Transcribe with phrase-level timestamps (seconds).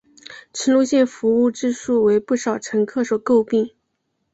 [0.51, 3.69] 此路线服务质素为不少乘客所诟病。